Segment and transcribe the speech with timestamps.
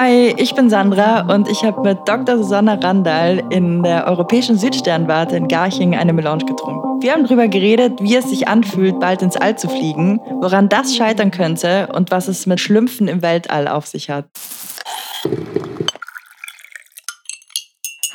[0.00, 2.36] Hi, ich bin Sandra und ich habe mit Dr.
[2.36, 7.02] Susanna Randall in der Europäischen Südsternwarte in Garching eine Melange getrunken.
[7.02, 10.94] Wir haben darüber geredet, wie es sich anfühlt, bald ins All zu fliegen, woran das
[10.94, 14.26] scheitern könnte und was es mit Schlümpfen im Weltall auf sich hat.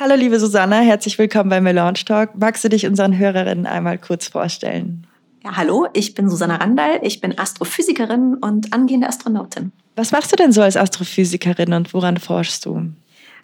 [0.00, 2.30] Hallo liebe Susanna, herzlich willkommen bei Melange Talk.
[2.34, 5.06] Magst du dich unseren Hörerinnen einmal kurz vorstellen?
[5.44, 9.72] Ja, hallo, ich bin Susanna Randall, ich bin Astrophysikerin und angehende Astronautin.
[9.94, 12.94] Was machst du denn so als Astrophysikerin und woran forschst du?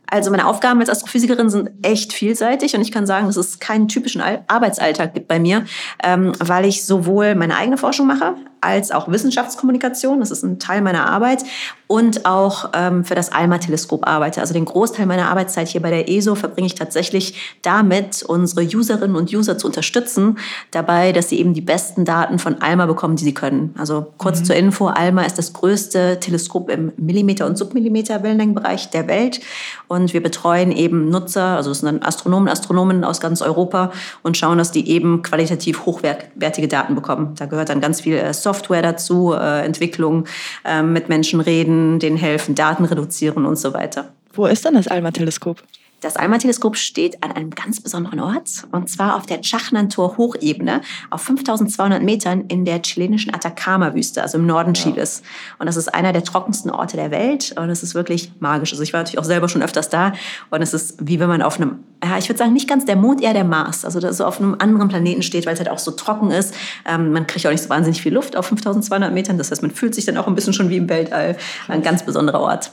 [0.06, 3.86] Also meine Aufgaben als Astrophysikerin sind echt vielseitig und ich kann sagen, dass es keinen
[3.86, 5.66] typischen Arbeitsalltag gibt bei mir,
[6.02, 10.20] ähm, weil ich sowohl meine eigene Forschung mache, als auch Wissenschaftskommunikation.
[10.20, 11.44] Das ist ein Teil meiner Arbeit.
[11.86, 14.40] Und auch ähm, für das ALMA-Teleskop arbeite.
[14.40, 19.16] Also den Großteil meiner Arbeitszeit hier bei der ESO verbringe ich tatsächlich damit, unsere Userinnen
[19.16, 20.38] und User zu unterstützen,
[20.70, 23.74] dabei, dass sie eben die besten Daten von ALMA bekommen, die sie können.
[23.76, 24.44] Also kurz mhm.
[24.44, 29.40] zur Info, ALMA ist das größte Teleskop im Millimeter- und Submillimeter Wellenlängenbereich der Welt.
[29.88, 33.90] Und wir betreuen eben Nutzer, also es sind dann Astronomen, Astronomen aus ganz Europa
[34.22, 37.34] und schauen, dass die eben qualitativ hochwertige Daten bekommen.
[37.36, 40.26] Da gehört dann ganz viel äh, Software dazu, äh, Entwicklung,
[40.64, 44.12] äh, mit Menschen reden, denen helfen, Daten reduzieren und so weiter.
[44.32, 45.62] Wo ist denn das ALMA-Teleskop?
[46.00, 52.02] Das ALMA-Teleskop steht an einem ganz besonderen Ort, und zwar auf der Chachnantor-Hochebene auf 5200
[52.02, 54.82] Metern in der chilenischen Atacama-Wüste, also im Norden ja.
[54.82, 55.22] Chiles.
[55.58, 58.72] Und das ist einer der trockensten Orte der Welt und es ist wirklich magisch.
[58.72, 60.12] Also ich war natürlich auch selber schon öfters da
[60.50, 62.96] und es ist wie wenn man auf einem, ja, ich würde sagen, nicht ganz der
[62.96, 65.70] Mond, eher der Mars, also dass so auf einem anderen Planeten steht, weil es halt
[65.70, 66.54] auch so trocken ist.
[66.86, 69.70] Ähm, man kriegt auch nicht so wahnsinnig viel Luft auf 5200 Metern, das heißt, man
[69.70, 71.36] fühlt sich dann auch ein bisschen schon wie im Weltall.
[71.68, 72.72] Ein ganz besonderer Ort.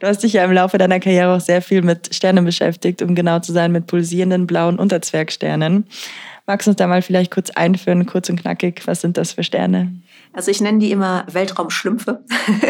[0.00, 3.14] Du hast dich ja im Laufe deiner Karriere auch sehr viel mit Sternen beschäftigt, um
[3.14, 5.86] genau zu sein, mit pulsierenden blauen Unterzwergsternen.
[6.50, 9.44] Magst du uns da mal vielleicht kurz einführen, kurz und knackig, was sind das für
[9.44, 9.94] Sterne?
[10.32, 12.24] Also ich nenne die immer Weltraumschlümpfe.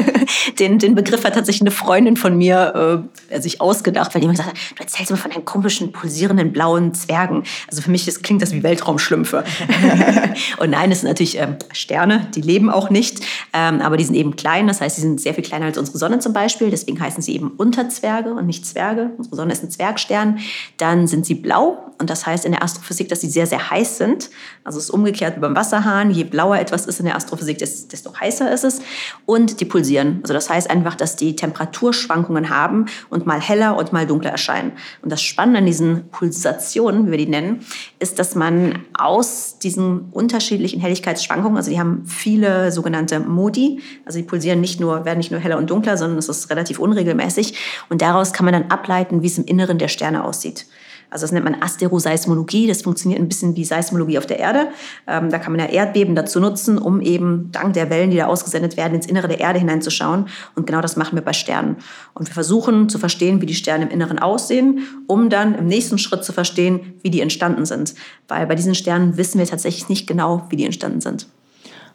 [0.58, 4.34] den, den Begriff hat tatsächlich eine Freundin von mir äh, sich ausgedacht, weil die immer
[4.34, 7.44] gesagt hat, du erzählst immer von deinen komischen, pulsierenden blauen Zwergen.
[7.68, 9.44] Also für mich das, klingt das wie Weltraumschlümpfe.
[10.58, 13.20] und nein, es sind natürlich ähm, Sterne, die leben auch nicht,
[13.54, 14.66] ähm, aber die sind eben klein.
[14.66, 16.70] Das heißt, sie sind sehr viel kleiner als unsere Sonne zum Beispiel.
[16.70, 19.10] Deswegen heißen sie eben Unterzwerge und nicht Zwerge.
[19.16, 20.38] Unsere Sonne ist ein Zwergstern.
[20.76, 23.98] Dann sind sie blau und das heißt in der Astrophysik, dass sie sehr, sehr heiß
[23.98, 24.30] sind.
[24.64, 26.10] Also es ist umgekehrt wie beim Wasserhahn.
[26.10, 28.80] Je blauer etwas ist in der Astrophysik, Physik, desto heißer ist es.
[29.26, 30.20] Und die pulsieren.
[30.22, 34.72] Also das heißt einfach, dass die Temperaturschwankungen haben und mal heller und mal dunkler erscheinen.
[35.02, 37.64] Und das Spannende an diesen Pulsationen, wie wir die nennen,
[37.98, 44.24] ist, dass man aus diesen unterschiedlichen Helligkeitsschwankungen, also die haben viele sogenannte Modi, also die
[44.24, 47.54] pulsieren nicht nur, werden nicht nur heller und dunkler, sondern es ist relativ unregelmäßig.
[47.88, 50.66] Und daraus kann man dann ableiten, wie es im Inneren der Sterne aussieht.
[51.10, 52.66] Also das nennt man Asteroseismologie.
[52.66, 54.68] Das funktioniert ein bisschen wie Seismologie auf der Erde.
[55.06, 58.26] Ähm, da kann man ja Erdbeben dazu nutzen, um eben dank der Wellen, die da
[58.26, 60.26] ausgesendet werden, ins Innere der Erde hineinzuschauen.
[60.54, 61.76] Und genau das machen wir bei Sternen.
[62.14, 65.98] Und wir versuchen zu verstehen, wie die Sterne im Inneren aussehen, um dann im nächsten
[65.98, 67.94] Schritt zu verstehen, wie die entstanden sind.
[68.28, 71.26] Weil bei diesen Sternen wissen wir tatsächlich nicht genau, wie die entstanden sind.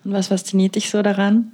[0.04, 1.52] Und was fasziniert dich so daran?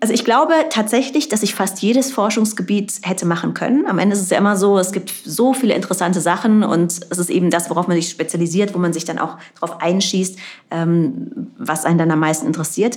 [0.00, 3.86] Also ich glaube tatsächlich, dass ich fast jedes Forschungsgebiet hätte machen können.
[3.86, 7.18] Am Ende ist es ja immer so, es gibt so viele interessante Sachen und es
[7.18, 10.38] ist eben das, worauf man sich spezialisiert, wo man sich dann auch darauf einschießt,
[10.70, 12.96] ähm, was einen dann am meisten interessiert.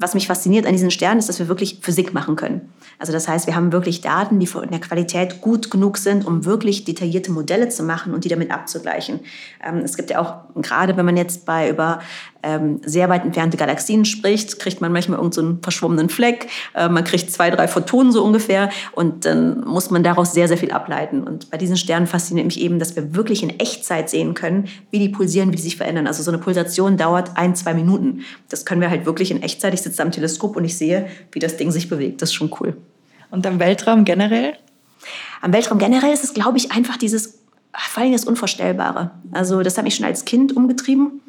[0.00, 2.72] Was mich fasziniert an diesen Sternen ist, dass wir wirklich Physik machen können.
[3.00, 6.44] Also das heißt, wir haben wirklich Daten, die von der Qualität gut genug sind, um
[6.44, 9.20] wirklich detaillierte Modelle zu machen und die damit abzugleichen.
[9.64, 12.00] Ähm, es gibt ja auch, gerade wenn man jetzt bei über
[12.42, 16.48] ähm, sehr weit entfernte Galaxien spricht, kriegt man manchmal irgendeinen so verschwommenen Fleck.
[16.74, 20.58] Äh, man kriegt zwei, drei Photonen so ungefähr und dann muss man daraus sehr, sehr
[20.58, 21.24] viel ableiten.
[21.24, 24.98] Und bei diesen Sternen fasziniert mich eben, dass wir wirklich in Echtzeit sehen können, wie
[24.98, 26.06] die pulsieren, wie die sich verändern.
[26.06, 28.20] Also so eine Pulsation dauert ein, zwei Minuten.
[28.48, 29.74] Das können wir halt wirklich in Echtzeit.
[29.74, 32.22] Ich sitze am Teleskop und ich sehe, wie das Ding sich bewegt.
[32.22, 32.76] Das ist schon cool.
[33.30, 34.54] Und am Weltraum generell?
[35.40, 37.40] Am Weltraum generell ist es, glaube ich, einfach dieses,
[37.72, 39.10] vor allem das Unvorstellbare.
[39.32, 41.20] Also das hat mich schon als Kind umgetrieben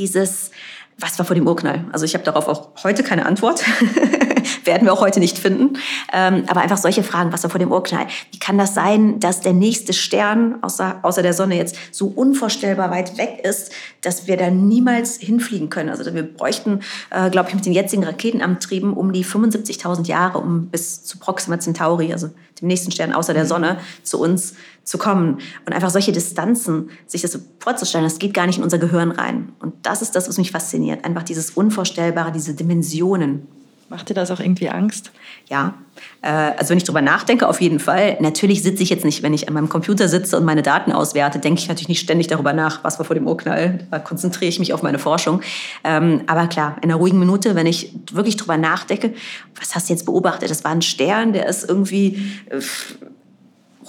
[0.00, 0.50] dieses,
[0.98, 1.84] was war vor dem Urknall?
[1.92, 3.64] Also ich habe darauf auch heute keine Antwort.
[4.64, 5.78] Werden wir auch heute nicht finden.
[6.12, 8.06] Ähm, aber einfach solche Fragen, was war vor dem Urknall?
[8.32, 12.90] Wie kann das sein, dass der nächste Stern außer, außer der Sonne jetzt so unvorstellbar
[12.90, 13.72] weit weg ist,
[14.02, 15.88] dass wir da niemals hinfliegen können?
[15.88, 16.80] Also wir bräuchten,
[17.10, 21.58] äh, glaube ich, mit den jetzigen Raketenantrieben um die 75.000 Jahre, um bis zu Proxima
[21.58, 22.30] Centauri, also
[22.60, 23.48] dem nächsten Stern außer der mhm.
[23.48, 24.54] Sonne, zu uns
[24.84, 25.38] zu kommen.
[25.66, 29.52] Und einfach solche Distanzen, sich das vorzustellen, das geht gar nicht in unser Gehirn rein.
[29.60, 31.04] Und das ist das, was mich fasziniert.
[31.04, 33.46] Einfach dieses Unvorstellbare, diese Dimensionen.
[33.90, 35.10] Macht dir das auch irgendwie Angst?
[35.48, 35.74] Ja,
[36.22, 38.16] äh, also wenn ich drüber nachdenke, auf jeden Fall.
[38.20, 41.40] Natürlich sitze ich jetzt nicht, wenn ich an meinem Computer sitze und meine Daten auswerte,
[41.40, 43.88] denke ich natürlich nicht ständig darüber nach, was war vor dem Urknall.
[43.90, 45.42] Da konzentriere ich mich auf meine Forschung.
[45.82, 49.12] Ähm, aber klar, in einer ruhigen Minute, wenn ich wirklich drüber nachdenke,
[49.58, 50.50] was hast du jetzt beobachtet?
[50.50, 52.60] Das war ein Stern, der ist irgendwie äh,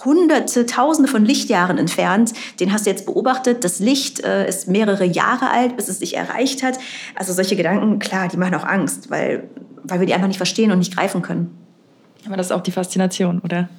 [0.04, 2.34] hunderte, tausende von Lichtjahren entfernt.
[2.60, 3.64] Den hast du jetzt beobachtet.
[3.64, 6.80] Das Licht äh, ist mehrere Jahre alt, bis es dich erreicht hat.
[7.16, 9.50] Also solche Gedanken, klar, die machen auch Angst, weil,
[9.84, 11.58] weil wir die einfach nicht verstehen und nicht greifen können.
[12.26, 13.70] Aber das ist auch die Faszination, oder?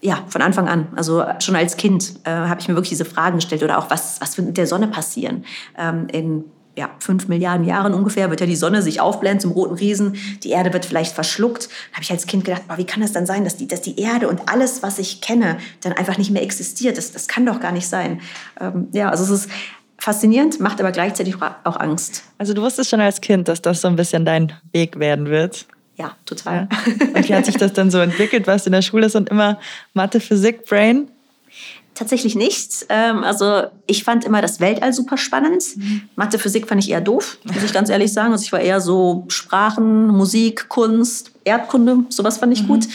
[0.00, 0.88] Ja, von Anfang an.
[0.94, 3.62] Also schon als Kind äh, habe ich mir wirklich diese Fragen gestellt.
[3.62, 5.44] Oder auch, was, was wird mit der Sonne passieren?
[5.76, 6.44] Ähm, in
[6.78, 10.14] ja, fünf Milliarden Jahren ungefähr wird ja die Sonne sich aufblähen zum roten Riesen.
[10.44, 11.68] Die Erde wird vielleicht verschluckt.
[11.90, 13.82] Da habe ich als Kind gedacht, boah, wie kann das dann sein, dass die, dass
[13.82, 16.96] die Erde und alles, was ich kenne, dann einfach nicht mehr existiert?
[16.96, 18.20] Das, das kann doch gar nicht sein.
[18.60, 19.50] Ähm, ja, also es ist
[19.98, 22.24] faszinierend, macht aber gleichzeitig auch Angst.
[22.38, 25.66] Also du wusstest schon als Kind, dass das so ein bisschen dein Weg werden wird.
[25.96, 26.68] Ja, total.
[26.70, 27.06] Ja.
[27.14, 28.46] Und wie hat sich das dann so entwickelt?
[28.46, 29.58] Warst du in der Schule und immer
[29.94, 31.10] Mathe, Physik, Brain?
[31.98, 32.86] Tatsächlich nicht.
[32.90, 35.64] Ähm, also ich fand immer das Weltall super spannend.
[35.76, 36.02] Mhm.
[36.14, 38.30] Mathe, Physik fand ich eher doof, muss ich ganz ehrlich sagen.
[38.30, 42.68] Also ich war eher so Sprachen, Musik, Kunst, Erdkunde, sowas fand ich mhm.
[42.68, 42.86] gut.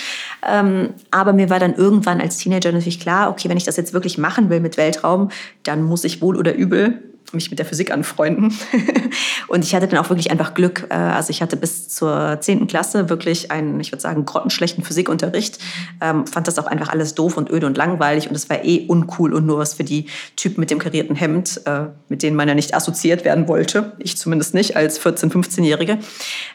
[0.48, 3.92] Ähm, aber mir war dann irgendwann als Teenager natürlich klar, okay, wenn ich das jetzt
[3.92, 5.32] wirklich machen will mit Weltraum,
[5.64, 7.02] dann muss ich wohl oder übel
[7.33, 8.53] mich mit der Physik anfreunden.
[9.47, 10.88] und ich hatte dann auch wirklich einfach Glück.
[10.89, 12.68] Äh, also ich hatte bis zur 10.
[12.68, 15.59] Klasse wirklich einen, ich würde sagen, grottenschlechten Physikunterricht.
[16.01, 18.85] Ähm, fand das auch einfach alles doof und öde und langweilig und es war eh
[18.88, 22.47] uncool und nur was für die Typen mit dem karierten Hemd, äh, mit denen man
[22.47, 23.94] ja nicht assoziiert werden wollte.
[24.00, 26.00] Ich zumindest nicht als 14-, 15-Jährige.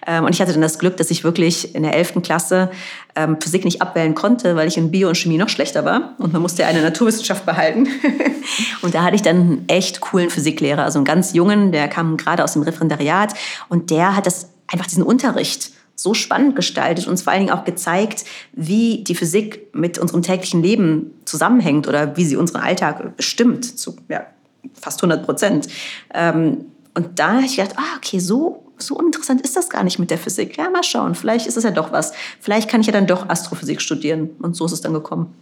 [0.06, 2.22] Ähm, und ich hatte dann das Glück, dass ich wirklich in der 11.
[2.22, 2.70] Klasse
[3.14, 6.14] ähm, Physik nicht abwählen konnte, weil ich in Bio und Chemie noch schlechter war.
[6.18, 7.88] Und man musste eine Naturwissenschaft behalten.
[8.82, 12.16] und da hatte ich dann einen echt coolen Physiklehrer, also einen ganz jungen, der kam
[12.16, 13.34] gerade aus dem Referendariat.
[13.68, 17.52] Und der hat das einfach diesen Unterricht so spannend gestaltet und uns vor allen Dingen
[17.52, 23.16] auch gezeigt, wie die Physik mit unserem täglichen Leben zusammenhängt oder wie sie unseren Alltag
[23.16, 24.26] bestimmt, zu ja,
[24.74, 25.66] fast 100 Prozent.
[26.14, 29.98] Ähm, und da habe ich gedacht, ah, okay, so so uninteressant ist das gar nicht
[29.98, 30.56] mit der Physik.
[30.56, 32.12] Ja, mal schauen, vielleicht ist es ja doch was.
[32.40, 34.30] Vielleicht kann ich ja dann doch Astrophysik studieren.
[34.40, 35.34] Und so ist es dann gekommen.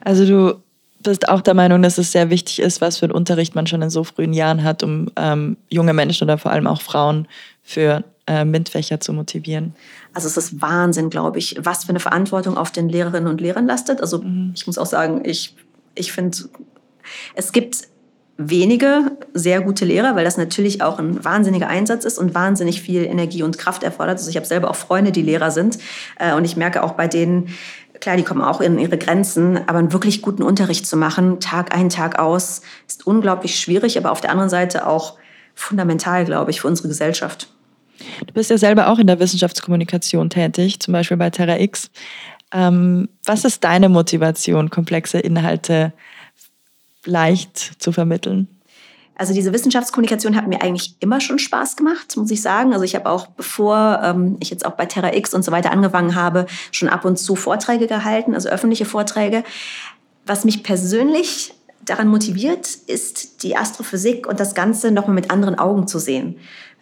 [0.00, 0.60] Also du
[1.02, 3.82] bist auch der Meinung, dass es sehr wichtig ist, was für einen Unterricht man schon
[3.82, 7.28] in so frühen Jahren hat, um ähm, junge Menschen oder vor allem auch Frauen
[7.62, 9.74] für äh, MINT-Fächer zu motivieren.
[10.14, 13.66] Also es ist Wahnsinn, glaube ich, was für eine Verantwortung auf den Lehrerinnen und Lehrern
[13.66, 14.00] lastet.
[14.00, 14.52] Also mhm.
[14.54, 15.54] ich muss auch sagen, ich,
[15.94, 16.36] ich finde,
[17.34, 17.88] es gibt
[18.38, 23.04] wenige sehr gute Lehrer, weil das natürlich auch ein wahnsinniger Einsatz ist und wahnsinnig viel
[23.04, 24.18] Energie und Kraft erfordert.
[24.18, 25.78] Also ich habe selber auch Freunde, die Lehrer sind
[26.18, 27.48] äh, und ich merke auch bei denen,
[28.00, 31.74] klar, die kommen auch in ihre Grenzen, aber einen wirklich guten Unterricht zu machen, Tag
[31.74, 35.14] ein, Tag aus, ist unglaublich schwierig, aber auf der anderen Seite auch
[35.54, 37.48] fundamental, glaube ich, für unsere Gesellschaft.
[38.26, 41.90] Du bist ja selber auch in der Wissenschaftskommunikation tätig, zum Beispiel bei Terra X.
[42.52, 45.94] Ähm, was ist deine Motivation, komplexe Inhalte
[47.06, 48.48] leicht zu vermitteln?
[49.18, 52.74] Also diese Wissenschaftskommunikation hat mir eigentlich immer schon Spaß gemacht, muss ich sagen.
[52.74, 55.72] Also ich habe auch, bevor ähm, ich jetzt auch bei Terra X und so weiter
[55.72, 59.42] angefangen habe, schon ab und zu Vorträge gehalten, also öffentliche Vorträge.
[60.26, 61.54] Was mich persönlich
[61.86, 66.36] daran motiviert, ist die Astrophysik und das Ganze nochmal mit anderen Augen zu sehen.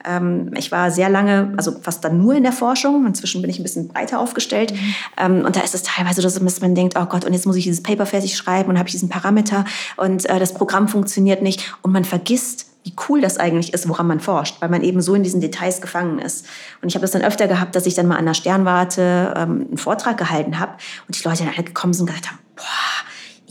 [0.04, 3.06] Ähm, ich war sehr lange, also fast dann nur in der Forschung.
[3.06, 4.72] Inzwischen bin ich ein bisschen breiter aufgestellt.
[4.72, 4.94] Mhm.
[5.16, 7.56] Ähm, und da ist es teilweise so, dass man denkt, oh Gott, und jetzt muss
[7.56, 9.64] ich dieses Paper fertig schreiben und habe ich diesen Parameter
[9.96, 11.74] und äh, das Programm funktioniert nicht.
[11.82, 15.14] Und man vergisst, wie cool das eigentlich ist, woran man forscht, weil man eben so
[15.14, 16.46] in diesen Details gefangen ist.
[16.82, 19.66] Und ich habe das dann öfter gehabt, dass ich dann mal an der Sternwarte ähm,
[19.68, 20.72] einen Vortrag gehalten habe
[21.08, 22.64] und die Leute dann alle gekommen sind und gesagt haben, boah,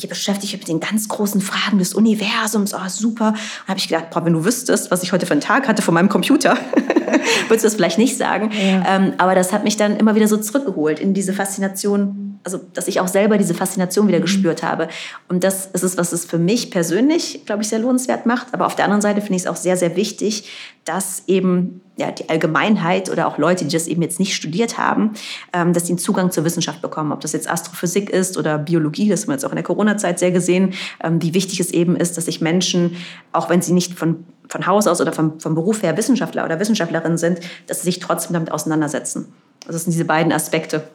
[0.03, 3.29] ihr beschäftigt euch mit den ganz großen Fragen des Universums, oh super.
[3.29, 5.81] Und habe ich gedacht, boah, wenn du wüsstest, was ich heute für einen Tag hatte
[5.81, 6.57] von meinem Computer,
[7.47, 8.51] würdest du das vielleicht nicht sagen.
[8.51, 8.95] Ja.
[8.95, 12.87] Ähm, aber das hat mich dann immer wieder so zurückgeholt in diese Faszination, also dass
[12.87, 14.23] ich auch selber diese Faszination wieder mhm.
[14.23, 14.87] gespürt habe.
[15.29, 18.53] Und das ist es, was es für mich persönlich, glaube ich, sehr lohnenswert macht.
[18.53, 20.49] Aber auf der anderen Seite finde ich es auch sehr, sehr wichtig,
[20.85, 25.11] dass eben ja, die Allgemeinheit oder auch Leute, die das eben jetzt nicht studiert haben,
[25.53, 27.11] ähm, dass die einen Zugang zur Wissenschaft bekommen.
[27.11, 30.17] Ob das jetzt Astrophysik ist oder Biologie, das haben wir jetzt auch in der Corona-Zeit
[30.17, 30.73] sehr gesehen,
[31.03, 32.97] ähm, wie wichtig es eben ist, dass sich Menschen,
[33.31, 36.59] auch wenn sie nicht von, von Haus aus oder vom, vom Beruf her Wissenschaftler oder
[36.59, 39.31] Wissenschaftlerin sind, dass sie sich trotzdem damit auseinandersetzen.
[39.61, 40.87] Also das sind diese beiden Aspekte.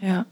[0.00, 0.26] Ja.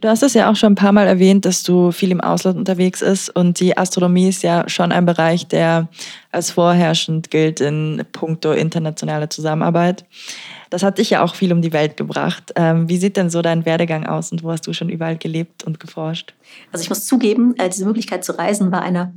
[0.00, 2.58] Du hast es ja auch schon ein paar Mal erwähnt, dass du viel im Ausland
[2.58, 5.88] unterwegs bist und die Astronomie ist ja schon ein Bereich, der
[6.30, 10.04] als vorherrschend gilt in puncto internationale Zusammenarbeit.
[10.68, 12.52] Das hat dich ja auch viel um die Welt gebracht.
[12.56, 15.64] Ähm, wie sieht denn so dein Werdegang aus und wo hast du schon überall gelebt
[15.64, 16.34] und geforscht?
[16.72, 19.14] Also ich muss zugeben, äh, diese Möglichkeit zu reisen war eine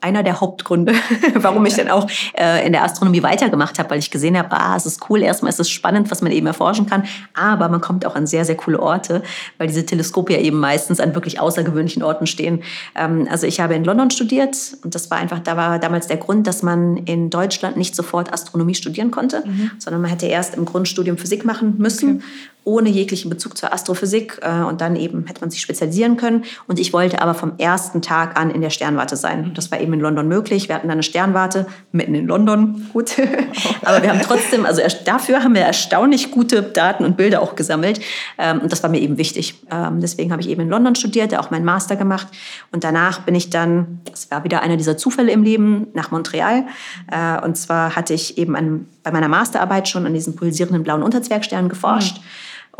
[0.00, 0.94] einer der Hauptgründe,
[1.34, 4.76] warum ich dann auch äh, in der Astronomie weitergemacht habe, weil ich gesehen habe, ah,
[4.76, 7.04] es ist cool, erstmal ist es spannend, was man eben erforschen kann,
[7.34, 9.22] aber man kommt auch an sehr, sehr coole Orte,
[9.58, 12.62] weil diese Teleskope ja eben meistens an wirklich außergewöhnlichen Orten stehen.
[12.94, 16.16] Ähm, also ich habe in London studiert und das war einfach, da war damals der
[16.16, 19.70] Grund, dass man in Deutschland nicht sofort Astronomie studieren konnte, mhm.
[19.78, 22.16] sondern man hätte erst im Grundstudium Physik machen müssen.
[22.16, 22.24] Okay
[22.64, 26.44] ohne jeglichen Bezug zur Astrophysik äh, und dann eben hätte man sich spezialisieren können.
[26.66, 29.52] Und ich wollte aber vom ersten Tag an in der Sternwarte sein.
[29.54, 30.68] Das war eben in London möglich.
[30.68, 32.88] Wir hatten dann eine Sternwarte mitten in London.
[32.92, 33.16] Gut.
[33.84, 38.00] aber wir haben trotzdem, also dafür haben wir erstaunlich gute Daten und Bilder auch gesammelt.
[38.38, 39.54] Ähm, und das war mir eben wichtig.
[39.70, 42.28] Ähm, deswegen habe ich eben in London studiert, auch meinen Master gemacht.
[42.72, 46.64] Und danach bin ich dann, das war wieder einer dieser Zufälle im Leben, nach Montreal.
[47.10, 51.02] Äh, und zwar hatte ich eben an, bei meiner Masterarbeit schon an diesen pulsierenden blauen
[51.02, 52.18] Unterzwergsternen geforscht.
[52.18, 52.24] Mhm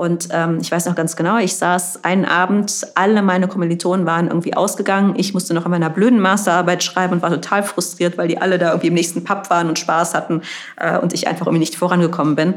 [0.00, 4.28] und ähm, ich weiß noch ganz genau, ich saß einen Abend, alle meine Kommilitonen waren
[4.28, 5.12] irgendwie ausgegangen.
[5.18, 8.56] Ich musste noch an meiner blöden Masterarbeit schreiben und war total frustriert, weil die alle
[8.56, 10.40] da irgendwie im nächsten Pub waren und Spaß hatten
[10.76, 12.54] äh, und ich einfach irgendwie nicht vorangekommen bin.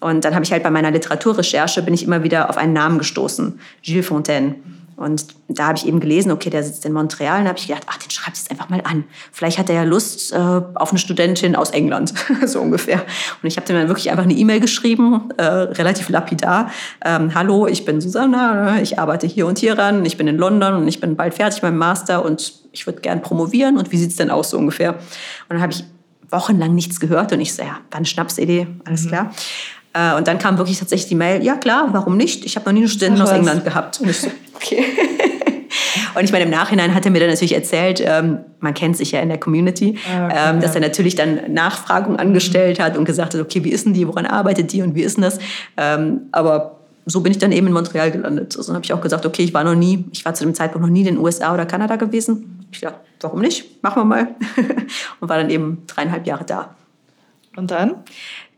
[0.00, 2.98] Und dann habe ich halt bei meiner Literaturrecherche bin ich immer wieder auf einen Namen
[2.98, 4.56] gestoßen, Gilles Fontaine.
[5.00, 7.38] Und da habe ich eben gelesen, okay, der sitzt in Montreal.
[7.38, 9.04] Und da habe ich gedacht, ach, den schreibst du jetzt einfach mal an.
[9.32, 12.12] Vielleicht hat er ja Lust äh, auf eine Studentin aus England,
[12.44, 12.98] so ungefähr.
[13.42, 16.70] Und ich habe dem dann wirklich einfach eine E-Mail geschrieben, äh, relativ lapidar.
[17.02, 20.74] Ähm, Hallo, ich bin Susanna, ich arbeite hier und hier ran, ich bin in London
[20.74, 23.78] und ich bin bald fertig mit meinem Master und ich würde gern promovieren.
[23.78, 24.96] Und wie sieht's denn aus, so ungefähr?
[24.96, 25.00] Und
[25.48, 25.82] dann habe ich
[26.28, 29.08] wochenlang nichts gehört und ich so, ja, dann Schnapsidee, alles mhm.
[29.08, 29.32] klar.
[29.92, 32.44] Äh, und dann kam wirklich tatsächlich die Mail, ja klar, warum nicht?
[32.44, 34.00] Ich habe noch nie eine Studentin aus England gehabt.
[34.00, 34.84] Und ich so, okay.
[36.14, 39.12] Und ich meine, im Nachhinein hat er mir dann natürlich erzählt, ähm, man kennt sich
[39.12, 43.04] ja in der Community, ah, okay, ähm, dass er natürlich dann Nachfragung angestellt hat und
[43.04, 45.38] gesagt hat, okay, wie ist denn die, woran arbeitet die und wie ist denn das?
[45.76, 48.56] Ähm, aber so bin ich dann eben in Montreal gelandet.
[48.56, 50.54] Also dann habe ich auch gesagt, okay, ich war noch nie, ich war zu dem
[50.54, 52.66] Zeitpunkt noch nie in den USA oder Kanada gewesen.
[52.72, 53.82] Ich dachte, warum nicht?
[53.82, 54.28] Machen wir mal.
[55.20, 56.74] und war dann eben dreieinhalb Jahre da.
[57.56, 57.96] Und dann?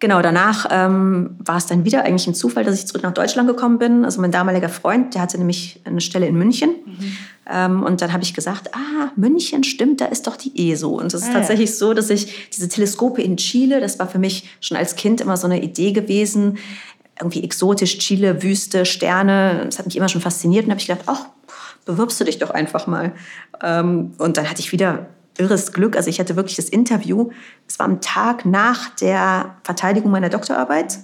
[0.01, 3.49] Genau, danach ähm, war es dann wieder eigentlich ein Zufall, dass ich zurück nach Deutschland
[3.49, 4.05] gekommen bin.
[4.05, 6.71] Also mein damaliger Freund, der hatte nämlich eine Stelle in München.
[6.85, 7.17] Mhm.
[7.51, 10.91] Ähm, und dann habe ich gesagt, ah, München, stimmt, da ist doch die ESO.
[10.91, 11.77] Und es ist ah, tatsächlich ja.
[11.77, 15.37] so, dass ich diese Teleskope in Chile, das war für mich schon als Kind immer
[15.37, 16.59] so eine Idee gewesen,
[17.19, 19.63] irgendwie exotisch, Chile, Wüste, Sterne.
[19.65, 20.65] Das hat mich immer schon fasziniert.
[20.65, 21.27] Und habe ich gedacht, ach,
[21.85, 23.13] bewirbst du dich doch einfach mal.
[23.63, 25.07] Ähm, und dann hatte ich wieder
[25.39, 25.97] irres Glück.
[25.97, 27.31] Also ich hatte wirklich das Interview.
[27.67, 30.99] Es war am Tag nach der Verteidigung meiner Doktorarbeit.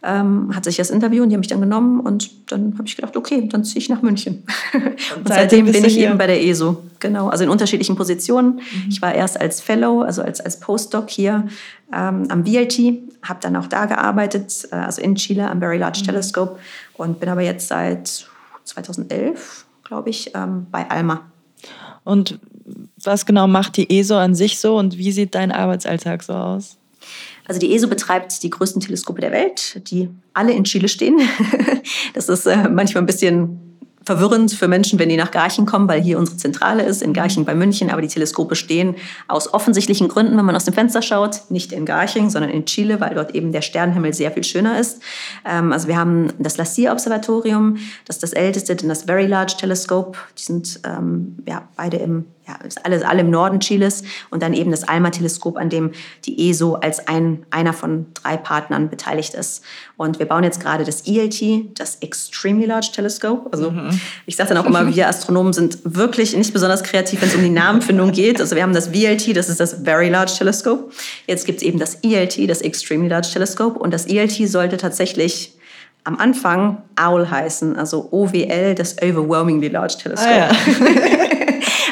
[0.00, 2.94] Ähm, hatte ich das Interview und die haben mich dann genommen und dann habe ich
[2.94, 4.44] gedacht, okay, dann ziehe ich nach München.
[4.72, 6.10] Und, und seitdem bin ich hier.
[6.10, 6.84] eben bei der ESO.
[7.00, 8.56] Genau, also in unterschiedlichen Positionen.
[8.56, 8.88] Mhm.
[8.90, 11.48] Ich war erst als Fellow, also als, als Postdoc hier
[11.92, 12.78] ähm, am VLT,
[13.22, 16.06] habe dann auch da gearbeitet, äh, also in Chile am Very Large mhm.
[16.06, 16.58] Telescope
[16.94, 18.28] und bin aber jetzt seit
[18.64, 21.22] 2011, glaube ich, ähm, bei ALMA.
[22.04, 22.38] Und
[23.02, 26.76] was genau macht die ESO an sich so und wie sieht dein Arbeitsalltag so aus?
[27.46, 31.20] Also die ESO betreibt die größten Teleskope der Welt, die alle in Chile stehen.
[32.14, 33.68] Das ist äh, manchmal ein bisschen
[34.08, 37.44] verwirrend für Menschen, wenn die nach Garching kommen, weil hier unsere Zentrale ist, in Garching
[37.44, 37.90] bei München.
[37.90, 38.94] Aber die Teleskope stehen
[39.28, 43.00] aus offensichtlichen Gründen, wenn man aus dem Fenster schaut, nicht in Garching, sondern in Chile,
[43.00, 45.02] weil dort eben der Sternenhimmel sehr viel schöner ist.
[45.44, 47.76] Ähm, also wir haben das Lassier-Observatorium,
[48.06, 50.18] das ist das älteste, denn das Very Large Telescope.
[50.38, 54.54] Die sind ähm, ja, beide im ja, ist alles alle im Norden Chiles und dann
[54.54, 55.92] eben das ALMA-Teleskop, an dem
[56.24, 59.62] die ESO als ein, einer von drei Partnern beteiligt ist.
[59.96, 63.48] Und wir bauen jetzt gerade das ELT, das Extremely Large Telescope.
[63.52, 64.00] Also mhm.
[64.26, 67.42] ich sage dann auch immer, wir Astronomen sind wirklich nicht besonders kreativ, wenn es um
[67.42, 68.40] die Namenfindung geht.
[68.40, 70.90] Also wir haben das VLT, das ist das Very Large Telescope.
[71.26, 73.78] Jetzt gibt es eben das ELT, das Extremely Large Telescope.
[73.78, 75.57] Und das ELT sollte tatsächlich
[76.04, 80.30] am Anfang OWL heißen, also OWL, das Overwhelmingly Large Telescope.
[80.30, 80.50] Ah, ja.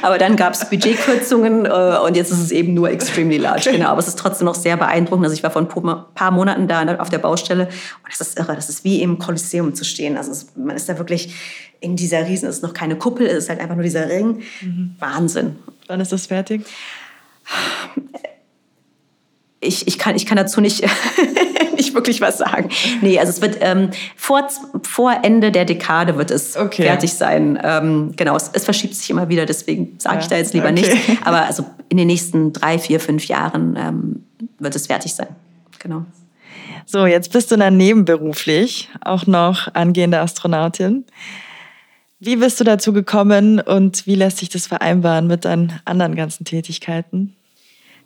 [0.02, 3.72] Aber dann gab es Budgetkürzungen äh, und jetzt ist es eben nur extremely large.
[3.72, 5.25] Genau, aber es ist trotzdem noch sehr beeindruckend.
[5.25, 8.54] Also ich war vor ein paar Monaten da auf der Baustelle und das ist irre.
[8.54, 10.16] Das ist wie im Kolosseum zu stehen.
[10.16, 11.34] Also es, man ist da wirklich
[11.80, 14.42] in dieser Riesen, es ist noch keine Kuppel, es ist halt einfach nur dieser Ring.
[14.60, 14.94] Mhm.
[15.00, 15.56] Wahnsinn.
[15.88, 16.64] Wann ist das fertig?
[19.60, 20.84] Ich, ich, kann, ich kann dazu nicht
[21.86, 22.68] nicht wirklich was sagen.
[23.00, 24.48] Nee, also es wird ähm, vor,
[24.82, 26.82] vor Ende der Dekade wird es okay.
[26.82, 27.58] fertig sein.
[27.62, 30.22] Ähm, genau, es, es, verschiebt sich immer wieder, deswegen sage ja.
[30.22, 30.74] ich da jetzt lieber okay.
[30.74, 30.96] nichts.
[31.24, 34.24] Aber also in den nächsten drei, vier, fünf Jahren ähm,
[34.58, 35.28] wird es fertig sein.
[35.78, 36.04] Genau.
[36.84, 41.04] So, jetzt bist du dann nebenberuflich auch noch angehende Astronautin.
[42.18, 46.44] Wie bist du dazu gekommen und wie lässt sich das vereinbaren mit deinen anderen ganzen
[46.44, 47.36] Tätigkeiten?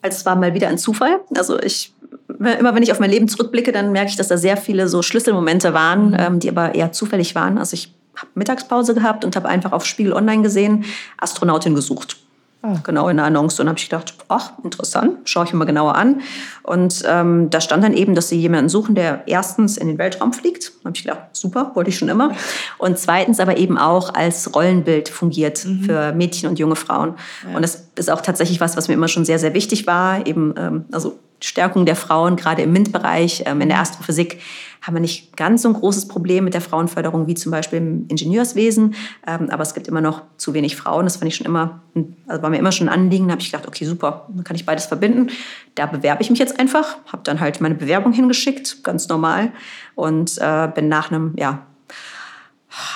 [0.03, 1.21] Also es war mal wieder ein Zufall.
[1.37, 1.93] Also ich
[2.39, 5.03] immer wenn ich auf mein Leben zurückblicke, dann merke ich, dass da sehr viele so
[5.03, 6.17] Schlüsselmomente waren, mhm.
[6.19, 7.59] ähm, die aber eher zufällig waren.
[7.59, 10.85] Also ich habe Mittagspause gehabt und habe einfach auf Spiegel Online gesehen,
[11.19, 12.17] Astronautin gesucht.
[12.63, 12.75] Ah.
[12.85, 13.61] Genau, in der Annonce.
[13.61, 16.21] Und habe ich gedacht, ach, interessant, schaue ich mir mal genauer an.
[16.63, 20.35] Und ähm, da stand dann eben, dass sie jemanden suchen, der erstens in den Weltraum
[20.35, 20.73] fliegt.
[20.83, 22.33] Da habe ich gedacht, super, wollte ich schon immer.
[22.79, 25.85] Und zweitens aber eben auch als Rollenbild fungiert mhm.
[25.85, 27.15] für Mädchen und junge Frauen.
[27.49, 27.57] Ja.
[27.57, 30.27] Und das ist auch tatsächlich was, was mir immer schon sehr, sehr wichtig war.
[30.27, 34.41] Eben, ähm, also Stärkung der Frauen, gerade im MINT-Bereich, ähm, in der Astrophysik,
[34.83, 38.07] haben wir nicht ganz so ein großes Problem mit der Frauenförderung wie zum Beispiel im
[38.09, 38.95] Ingenieurswesen.
[39.27, 41.05] Ähm, aber es gibt immer noch zu wenig Frauen.
[41.05, 41.83] Das fand ich schon immer,
[42.27, 43.29] also war mir immer schon ein Anliegen.
[43.29, 45.29] Da habe ich gedacht, okay, super, dann kann ich beides verbinden.
[45.75, 49.53] Da bewerbe ich mich jetzt einfach, habe dann halt meine Bewerbung hingeschickt, ganz normal.
[49.95, 51.67] Und äh, bin nach einem, ja,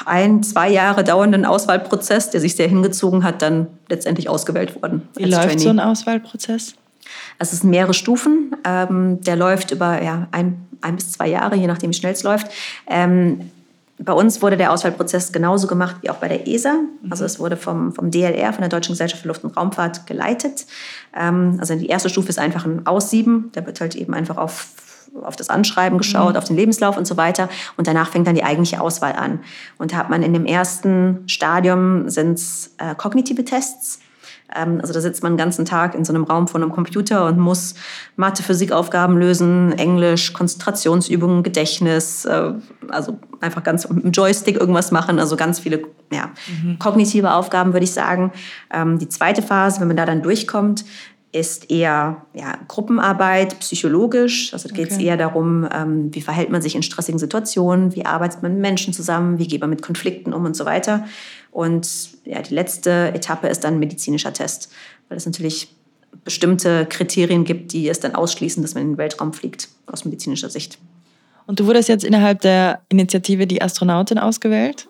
[0.06, 5.08] ein, zwei Jahre dauernden Auswahlprozess, der sich sehr hingezogen hat, dann letztendlich ausgewählt worden.
[5.16, 5.62] Wie läuft Trainee.
[5.62, 6.76] so ein Auswahlprozess?
[7.38, 8.56] Es sind mehrere Stufen.
[8.64, 12.22] Ähm, der läuft über ja, ein, ein bis zwei Jahre, je nachdem, wie schnell es
[12.22, 12.48] läuft.
[12.86, 13.50] Ähm,
[13.98, 16.72] bei uns wurde der Auswahlprozess genauso gemacht wie auch bei der ESA.
[16.72, 17.10] Mhm.
[17.10, 20.66] Also es wurde vom, vom DLR, von der Deutschen Gesellschaft für Luft- und Raumfahrt, geleitet.
[21.16, 23.50] Ähm, also die erste Stufe ist einfach ein Aussieben.
[23.52, 24.68] Da wird halt eben einfach auf
[25.22, 26.38] auf das Anschreiben geschaut, mhm.
[26.38, 27.48] auf den Lebenslauf und so weiter.
[27.76, 29.40] Und danach fängt dann die eigentliche Auswahl an.
[29.78, 32.40] Und da hat man in dem ersten Stadium sind
[32.78, 34.00] äh, kognitive Tests.
[34.54, 37.26] Ähm, also da sitzt man den ganzen Tag in so einem Raum vor einem Computer
[37.26, 37.74] und muss
[38.16, 42.52] Mathe, Physikaufgaben lösen, Englisch, Konzentrationsübungen, Gedächtnis, äh,
[42.88, 45.82] also einfach ganz mit dem Joystick irgendwas machen, also ganz viele
[46.12, 46.30] ja,
[46.62, 46.78] mhm.
[46.78, 48.32] kognitive Aufgaben, würde ich sagen.
[48.72, 50.84] Ähm, die zweite Phase, wenn man da dann durchkommt,
[51.34, 54.52] ist eher ja, Gruppenarbeit, psychologisch.
[54.52, 55.06] Also da geht es okay.
[55.06, 58.94] eher darum, ähm, wie verhält man sich in stressigen Situationen, wie arbeitet man mit Menschen
[58.94, 61.04] zusammen, wie geht man mit Konflikten um und so weiter.
[61.54, 61.88] Und
[62.24, 64.72] ja, die letzte Etappe ist dann medizinischer Test,
[65.08, 65.68] weil es natürlich
[66.24, 70.50] bestimmte Kriterien gibt, die es dann ausschließen, dass man in den Weltraum fliegt, aus medizinischer
[70.50, 70.78] Sicht.
[71.46, 74.88] Und du wurdest jetzt innerhalb der Initiative die Astronautin ausgewählt.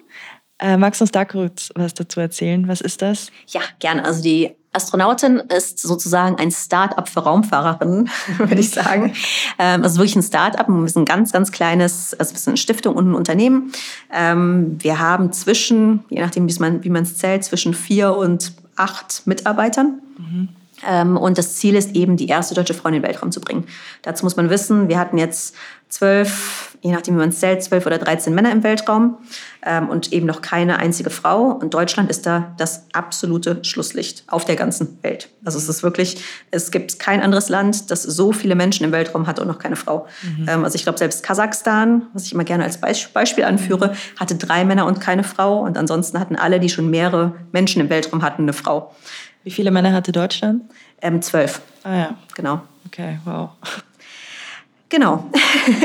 [0.59, 2.69] Äh, magst du uns da kurz was dazu erzählen?
[2.69, 3.31] Was ist das?
[3.49, 4.05] Ja, gerne.
[4.05, 9.13] Also die Astronautin ist sozusagen ein Start-up für Raumfahrerinnen, würde ich sagen.
[9.57, 10.67] Ähm, also wirklich ein Start-up.
[10.69, 13.71] Wir sind ein ganz, ganz kleines, also wir sind eine Stiftung und ein Unternehmen.
[14.13, 20.01] Ähm, wir haben zwischen, je nachdem, wie man es zählt, zwischen vier und acht Mitarbeitern.
[20.19, 20.49] Mhm.
[20.85, 23.65] Ähm, und das Ziel ist eben, die erste deutsche Frau in den Weltraum zu bringen.
[24.03, 25.55] Dazu muss man wissen, wir hatten jetzt
[25.95, 29.19] zwölf, je nachdem wie man es zählt, zwölf oder dreizehn Männer im Weltraum
[29.65, 31.53] ähm, und eben noch keine einzige Frau.
[31.53, 35.29] Und Deutschland ist da das absolute Schlusslicht auf der ganzen Welt.
[35.45, 39.29] Also es ist wirklich, es gibt kein anderes Land, das so viele Menschen im Weltraum
[39.29, 40.09] hat und noch keine Frau.
[40.23, 40.49] Mhm.
[40.49, 44.65] Ähm, also ich glaube, selbst Kasachstan, was ich immer gerne als Beispiel anführe, hatte drei
[44.65, 45.61] Männer und keine Frau.
[45.61, 48.93] Und ansonsten hatten alle, die schon mehrere Menschen im Weltraum hatten, eine Frau.
[49.45, 50.63] Wie viele Männer hatte Deutschland?
[51.01, 51.61] Ähm, zwölf.
[51.85, 52.15] Ah ja.
[52.35, 52.63] Genau.
[52.87, 53.51] Okay, wow.
[54.89, 55.31] Genau.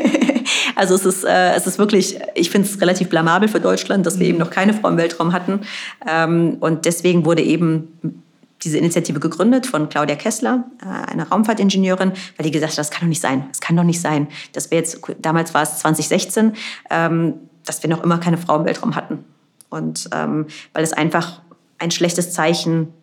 [0.76, 4.20] also es ist, äh, es ist wirklich, ich finde es relativ blamabel für Deutschland, dass
[4.20, 5.62] wir eben noch keine Frau im Weltraum hatten.
[6.08, 8.24] Ähm, und deswegen wurde eben
[8.64, 13.02] diese Initiative gegründet von Claudia Kessler, äh, einer Raumfahrtingenieurin, weil die gesagt hat, das kann
[13.02, 13.46] doch nicht sein.
[13.52, 16.54] Es kann doch nicht sein, dass wir jetzt, damals war es 2016,
[16.90, 17.36] ähm,
[17.66, 19.24] dass wir noch immer keine Frau im Weltraum hatten.
[19.70, 21.42] Und ähm, weil es einfach
[21.78, 22.94] ein schlechtes Zeichen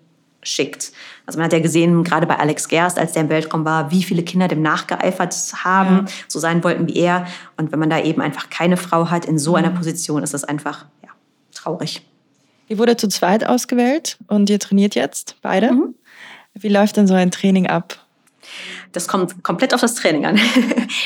[0.47, 0.93] schickt.
[1.27, 4.03] Also man hat ja gesehen, gerade bei Alex Gerst, als der im Weltraum war, wie
[4.03, 6.13] viele Kinder dem nachgeeifert haben, ja.
[6.29, 7.27] so sein wollten wie er.
[7.57, 9.77] Und wenn man da eben einfach keine Frau hat in so einer mhm.
[9.77, 11.11] Position, ist das einfach ja,
[11.53, 12.03] traurig.
[12.69, 15.73] Ihr wurde zu zweit ausgewählt und ihr trainiert jetzt beide.
[15.73, 15.95] Mhm.
[16.55, 18.06] Wie läuft denn so ein Training ab?
[18.93, 20.39] Das kommt komplett auf das Training an.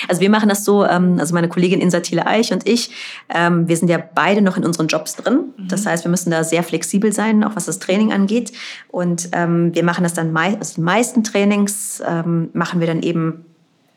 [0.08, 2.90] Also wir machen das so, ähm, also meine Kollegin Insa Thiele Eich und ich,
[3.28, 5.52] ähm, wir sind ja beide noch in unseren Jobs drin.
[5.56, 5.68] Mhm.
[5.68, 8.52] Das heißt, wir müssen da sehr flexibel sein, auch was das Training angeht.
[8.88, 12.02] Und ähm, wir machen das dann, also die meisten Trainings
[12.52, 13.44] machen wir dann eben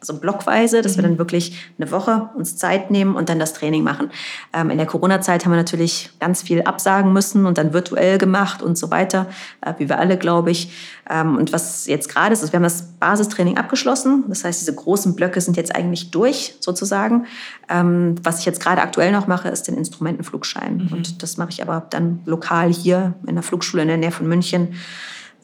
[0.03, 1.01] so blockweise, dass mhm.
[1.01, 4.11] wir dann wirklich eine Woche uns Zeit nehmen und dann das Training machen.
[4.53, 8.61] Ähm, in der Corona-Zeit haben wir natürlich ganz viel absagen müssen und dann virtuell gemacht
[8.61, 9.27] und so weiter,
[9.61, 10.71] äh, wie wir alle, glaube ich.
[11.09, 14.25] Ähm, und was jetzt gerade ist, ist, wir haben das Basistraining abgeschlossen.
[14.27, 17.25] Das heißt, diese großen Blöcke sind jetzt eigentlich durch, sozusagen.
[17.69, 20.77] Ähm, was ich jetzt gerade aktuell noch mache, ist den Instrumentenflugschein.
[20.77, 20.93] Mhm.
[20.93, 24.27] Und das mache ich aber dann lokal hier in der Flugschule in der Nähe von
[24.27, 24.75] München,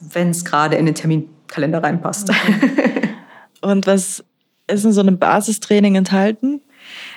[0.00, 2.30] wenn es gerade in den Terminkalender reinpasst.
[2.30, 3.10] Okay.
[3.62, 4.24] Und was
[4.70, 6.62] ist in so einem Basistraining enthalten?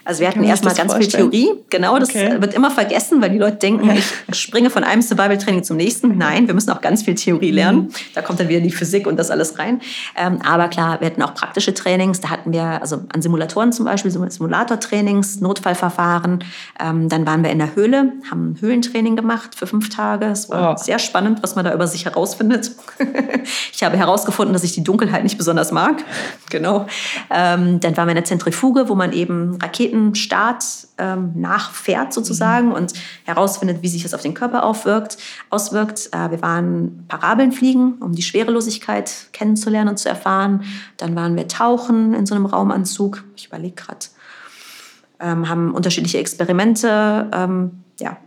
[0.05, 1.31] Also wir hatten erstmal ganz vorstellen?
[1.31, 1.63] viel Theorie.
[1.69, 2.41] Genau, das okay.
[2.41, 3.89] wird immer vergessen, weil die Leute denken,
[4.27, 6.17] ich springe von einem Survival-Training zum nächsten.
[6.17, 7.55] Nein, wir müssen auch ganz viel Theorie mhm.
[7.55, 7.93] lernen.
[8.13, 9.81] Da kommt dann wieder die Physik und das alles rein.
[10.17, 12.19] Ähm, aber klar, wir hatten auch praktische Trainings.
[12.19, 16.43] Da hatten wir also an Simulatoren zum Beispiel Simulator-Trainings, Notfallverfahren.
[16.79, 20.25] Ähm, dann waren wir in der Höhle, haben ein Höhlentraining gemacht für fünf Tage.
[20.25, 20.77] Es war oh.
[20.77, 22.71] sehr spannend, was man da über sich herausfindet.
[23.73, 26.03] ich habe herausgefunden, dass ich die Dunkelheit nicht besonders mag.
[26.49, 26.87] Genau.
[27.29, 30.63] Ähm, dann waren wir in der Zentrifuge, wo man eben Raketen Raketenstart
[30.97, 32.73] ähm, nachfährt sozusagen mhm.
[32.73, 32.93] und
[33.25, 35.17] herausfindet, wie sich das auf den Körper aufwirkt,
[35.49, 36.09] auswirkt.
[36.11, 40.63] Äh, wir waren Parabeln fliegen, um die Schwerelosigkeit kennenzulernen und zu erfahren.
[40.97, 43.23] Dann waren wir tauchen in so einem Raumanzug.
[43.35, 44.05] Ich überlege gerade.
[45.19, 48.17] Ähm, haben unterschiedliche Experimente ähm, ja,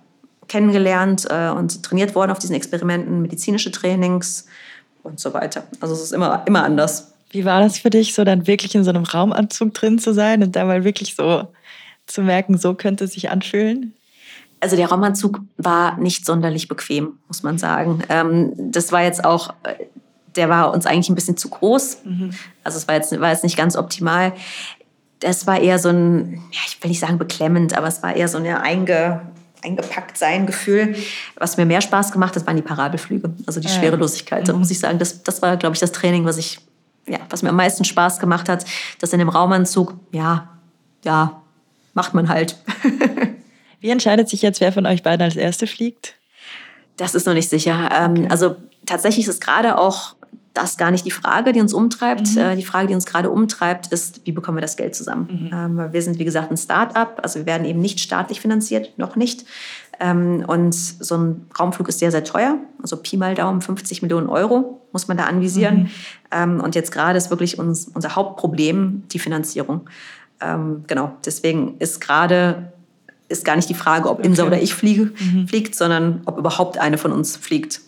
[0.48, 4.46] kennengelernt äh, und trainiert worden auf diesen Experimenten, medizinische Trainings
[5.02, 5.64] und so weiter.
[5.80, 7.12] Also es ist immer, immer anders.
[7.30, 10.42] Wie war das für dich, so dann wirklich in so einem Raumanzug drin zu sein
[10.42, 11.48] und da mal wirklich so
[12.06, 13.94] zu merken, so könnte es sich anfühlen?
[14.60, 18.02] Also der Raumanzug war nicht sonderlich bequem, muss man sagen.
[18.08, 19.52] Ähm, das war jetzt auch,
[20.34, 21.98] der war uns eigentlich ein bisschen zu groß.
[22.04, 22.30] Mhm.
[22.64, 24.32] Also es war jetzt, war jetzt nicht ganz optimal.
[25.20, 28.28] Das war eher so ein, ja, ich will nicht sagen beklemmend, aber es war eher
[28.28, 29.20] so ein einge,
[29.62, 30.96] eingepackt sein Gefühl.
[31.36, 33.74] Was mir mehr Spaß gemacht hat, waren die Parabelflüge, also die ja.
[33.74, 34.42] Schwerelosigkeit.
[34.42, 34.46] Mhm.
[34.46, 36.60] Da muss ich sagen, das, das war, glaube ich, das Training, was ich
[37.08, 38.64] ja, was mir am meisten Spaß gemacht hat,
[38.98, 40.48] das in dem Raumanzug, ja,
[41.04, 41.40] ja,
[41.96, 42.56] macht man halt.
[43.80, 46.14] Wie entscheidet sich jetzt, wer von euch beiden als Erste fliegt?
[46.96, 47.90] Das ist noch nicht sicher.
[47.92, 48.26] Ähm, okay.
[48.30, 48.56] Also
[48.86, 50.14] tatsächlich ist es gerade auch
[50.54, 52.34] das gar nicht die Frage, die uns umtreibt.
[52.34, 52.38] Mhm.
[52.38, 55.50] Äh, die Frage, die uns gerade umtreibt, ist, wie bekommen wir das Geld zusammen?
[55.52, 55.78] Mhm.
[55.78, 59.16] Ähm, wir sind, wie gesagt, ein Start-up, also wir werden eben nicht staatlich finanziert, noch
[59.16, 59.44] nicht.
[60.00, 62.58] Ähm, und so ein Raumflug ist sehr, sehr teuer.
[62.82, 65.90] Also Pi mal Daumen, 50 Millionen Euro muss man da anvisieren.
[66.34, 66.60] Mhm.
[66.60, 69.88] Und jetzt gerade ist wirklich uns, unser Hauptproblem die Finanzierung.
[70.40, 72.72] Ähm, genau, deswegen ist gerade
[73.28, 74.52] ist gar nicht die Frage, ob Insa okay.
[74.52, 75.48] oder ich fliege, mhm.
[75.48, 77.80] fliegt, sondern ob überhaupt eine von uns fliegt.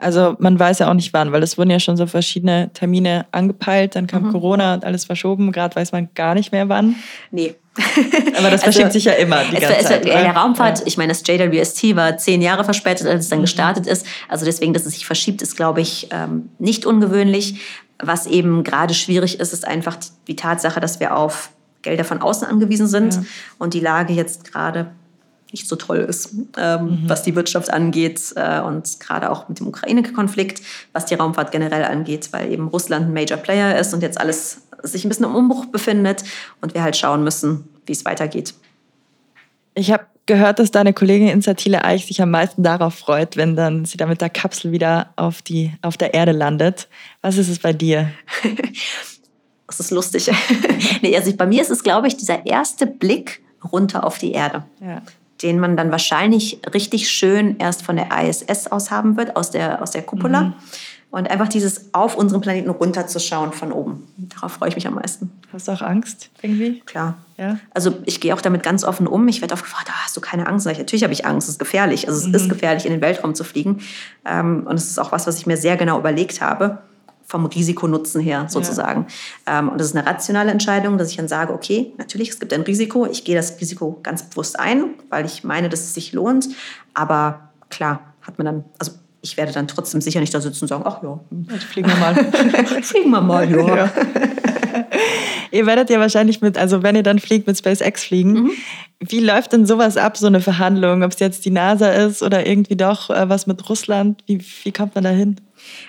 [0.00, 3.26] Also man weiß ja auch nicht wann, weil es wurden ja schon so verschiedene Termine
[3.32, 4.32] angepeilt, dann kam mhm.
[4.32, 5.52] Corona und alles verschoben.
[5.52, 6.96] Gerade weiß man gar nicht mehr wann.
[7.30, 7.54] Nee.
[8.38, 10.04] Aber das verschiebt also, sich ja immer die ganze es, Zeit.
[10.04, 10.86] In der Raumfahrt, ja.
[10.86, 13.42] ich meine, das JWST war zehn Jahre verspätet, als es dann mhm.
[13.42, 14.06] gestartet ist.
[14.28, 17.60] Also deswegen, dass es sich verschiebt, ist, glaube ich, ähm, nicht ungewöhnlich.
[18.02, 21.50] Was eben gerade schwierig ist, ist einfach die Tatsache, dass wir auf
[21.82, 23.22] Gelder von außen angewiesen sind ja.
[23.58, 24.90] und die Lage jetzt gerade
[25.52, 27.02] nicht so toll ist, ähm, mhm.
[27.06, 31.84] was die Wirtschaft angeht äh, und gerade auch mit dem Ukraine-Konflikt, was die Raumfahrt generell
[31.84, 35.34] angeht, weil eben Russland ein Major Player ist und jetzt alles sich ein bisschen im
[35.34, 36.24] Umbruch befindet
[36.60, 38.54] und wir halt schauen müssen, wie es weitergeht.
[39.74, 43.84] Ich habe gehört, dass deine Kollegin Insatile Eich sich am meisten darauf freut, wenn dann
[43.84, 46.88] sie da mit der Kapsel wieder auf, die, auf der Erde landet.
[47.20, 48.12] Was ist es bei dir?
[49.66, 50.30] das ist lustig.
[51.02, 54.64] nee, also bei mir ist es, glaube ich, dieser erste Blick runter auf die Erde.
[54.80, 55.02] Ja
[55.42, 59.80] den man dann wahrscheinlich richtig schön erst von der ISS aus haben wird, aus der,
[59.82, 60.42] aus der Cupola.
[60.42, 60.54] Mhm.
[61.10, 64.06] Und einfach dieses auf unseren Planeten runterzuschauen von oben.
[64.16, 65.32] Darauf freue ich mich am meisten.
[65.52, 66.80] Hast du auch Angst irgendwie?
[66.86, 67.18] Klar.
[67.36, 67.58] Ja?
[67.74, 69.26] Also ich gehe auch damit ganz offen um.
[69.26, 70.68] Ich werde oft gefragt, oh, hast du keine Angst?
[70.68, 72.06] Ich, natürlich habe ich Angst, es ist gefährlich.
[72.06, 72.34] Also es mhm.
[72.34, 73.80] ist gefährlich, in den Weltraum zu fliegen.
[74.24, 76.78] Ähm, und es ist auch was, was ich mir sehr genau überlegt habe
[77.30, 79.06] vom Risikonutzen her sozusagen.
[79.46, 79.60] Ja.
[79.60, 82.52] Ähm, und das ist eine rationale Entscheidung, dass ich dann sage, okay, natürlich, es gibt
[82.52, 86.12] ein Risiko, ich gehe das Risiko ganz bewusst ein, weil ich meine, dass es sich
[86.12, 86.48] lohnt.
[86.92, 90.68] Aber klar, hat man dann, also ich werde dann trotzdem sicher nicht da sitzen und
[90.68, 91.20] sagen, ach ja,
[91.52, 92.14] jetzt fliegen wir mal.
[92.82, 93.76] fliegen wir mal, ja.
[93.76, 93.92] ja.
[95.50, 98.32] ihr werdet ja wahrscheinlich mit, also wenn ihr dann fliegt, mit SpaceX fliegen.
[98.32, 98.50] Mhm.
[99.00, 101.02] Wie läuft denn sowas ab, so eine Verhandlung?
[101.02, 104.22] Ob es jetzt die NASA ist oder irgendwie doch äh, was mit Russland?
[104.26, 105.36] Wie, wie kommt man da hin?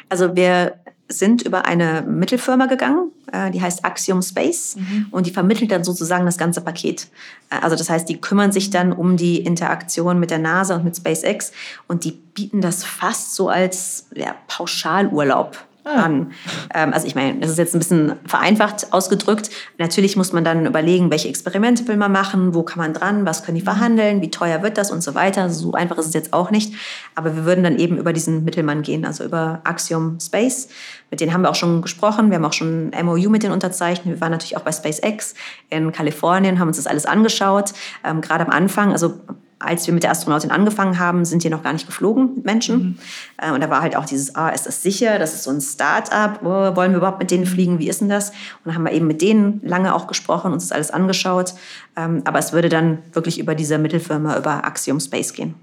[0.09, 0.73] Also wir
[1.11, 5.07] sind über eine Mittelfirma gegangen, äh, die heißt Axiom Space mhm.
[5.11, 7.07] und die vermittelt dann sozusagen das ganze Paket.
[7.49, 10.83] Äh, also das heißt, die kümmern sich dann um die Interaktion mit der NASA und
[10.83, 11.51] mit SpaceX
[11.87, 15.57] und die bieten das fast so als ja, Pauschalurlaub.
[15.83, 16.31] An.
[16.73, 19.49] Ähm, also ich meine, das ist jetzt ein bisschen vereinfacht ausgedrückt.
[19.77, 23.43] Natürlich muss man dann überlegen, welche Experimente will man machen, wo kann man dran, was
[23.43, 25.49] können die verhandeln, wie teuer wird das und so weiter.
[25.49, 26.73] So einfach ist es jetzt auch nicht.
[27.15, 30.69] Aber wir würden dann eben über diesen Mittelmann gehen, also über Axiom Space.
[31.09, 32.29] Mit denen haben wir auch schon gesprochen.
[32.29, 34.15] Wir haben auch schon ein MOU mit denen unterzeichnet.
[34.15, 35.33] Wir waren natürlich auch bei SpaceX
[35.69, 37.73] in Kalifornien, haben uns das alles angeschaut.
[38.03, 39.19] Ähm, gerade am Anfang, also
[39.61, 42.75] als wir mit der Astronautin angefangen haben, sind die noch gar nicht geflogen mit Menschen.
[42.75, 42.97] Mhm.
[43.37, 45.19] Äh, und da war halt auch dieses, ah, ist das sicher?
[45.19, 46.39] Das ist so ein Start-up.
[46.43, 47.79] Oh, wollen wir überhaupt mit denen fliegen?
[47.79, 48.29] Wie ist denn das?
[48.29, 51.53] Und dann haben wir eben mit denen lange auch gesprochen, uns das alles angeschaut.
[51.95, 55.55] Ähm, aber es würde dann wirklich über diese Mittelfirma, über Axiom Space gehen.